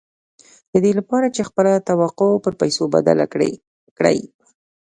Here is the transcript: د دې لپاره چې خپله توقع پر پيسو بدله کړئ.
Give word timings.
د 0.71 0.73
دې 0.85 0.91
لپاره 0.99 1.27
چې 1.35 1.41
خپله 1.49 1.71
توقع 1.89 2.31
پر 2.43 2.53
پيسو 2.61 2.83
بدله 2.95 3.25
کړئ. 3.97 4.21